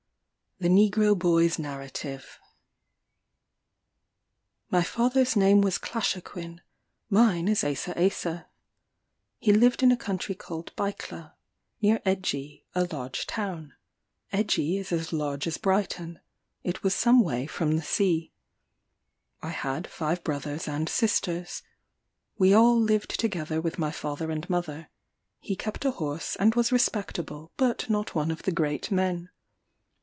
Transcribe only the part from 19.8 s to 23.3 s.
five brothers and sisters. We all lived